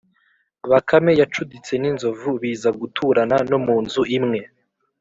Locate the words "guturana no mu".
2.79-3.75